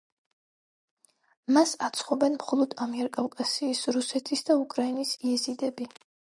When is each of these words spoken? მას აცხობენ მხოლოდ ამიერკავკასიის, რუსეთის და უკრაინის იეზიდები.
მას 1.57 1.73
აცხობენ 1.89 2.39
მხოლოდ 2.39 2.75
ამიერკავკასიის, 2.87 3.85
რუსეთის 3.99 4.45
და 4.51 4.59
უკრაინის 4.65 5.15
იეზიდები. 5.23 5.93